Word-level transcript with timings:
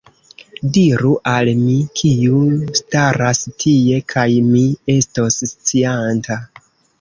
Diru 0.75 1.09
al 1.31 1.51
mi, 1.59 1.75
kiu 2.01 2.39
staras 2.79 3.43
tie, 3.65 4.01
kaj 4.15 4.25
mi 4.49 4.63
estos 4.95 5.39
scianta. 5.53 6.41